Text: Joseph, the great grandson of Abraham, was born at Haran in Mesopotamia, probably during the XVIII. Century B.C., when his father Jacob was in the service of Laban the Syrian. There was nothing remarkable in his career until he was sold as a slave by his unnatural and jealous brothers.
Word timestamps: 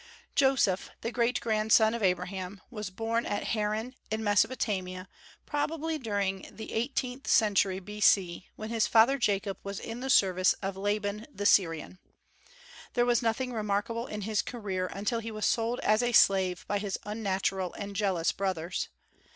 Joseph, 0.33 0.89
the 1.01 1.11
great 1.11 1.39
grandson 1.41 1.93
of 1.93 2.01
Abraham, 2.01 2.59
was 2.71 2.89
born 2.89 3.23
at 3.27 3.49
Haran 3.49 3.93
in 4.09 4.23
Mesopotamia, 4.23 5.07
probably 5.45 5.99
during 5.99 6.47
the 6.51 6.69
XVIII. 6.73 7.21
Century 7.25 7.79
B.C., 7.79 8.47
when 8.55 8.71
his 8.71 8.87
father 8.87 9.19
Jacob 9.19 9.59
was 9.63 9.79
in 9.79 9.99
the 9.99 10.09
service 10.09 10.53
of 10.53 10.75
Laban 10.75 11.27
the 11.31 11.45
Syrian. 11.45 11.99
There 12.95 13.05
was 13.05 13.21
nothing 13.21 13.53
remarkable 13.53 14.07
in 14.07 14.21
his 14.21 14.41
career 14.41 14.87
until 14.87 15.19
he 15.19 15.29
was 15.29 15.45
sold 15.45 15.79
as 15.81 16.01
a 16.01 16.13
slave 16.13 16.65
by 16.67 16.79
his 16.79 16.97
unnatural 17.05 17.71
and 17.73 17.95
jealous 17.95 18.31
brothers. 18.31 18.89